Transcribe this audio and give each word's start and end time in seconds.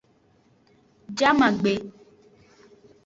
Jamagbe. 1.17 1.73